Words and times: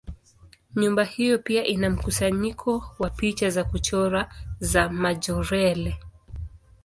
Nyumba 0.75 1.03
hiyo 1.03 1.39
pia 1.39 1.65
ina 1.67 1.89
mkusanyiko 1.89 2.83
wa 2.99 3.09
picha 3.09 3.49
za 3.49 3.63
kuchora 3.63 4.33
za 4.59 4.89
Majorelle. 4.89 5.99